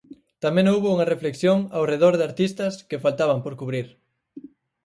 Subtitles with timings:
[0.43, 3.87] Tamén houbo unha reflexión ao redor de artistas que faltaban por cubrir.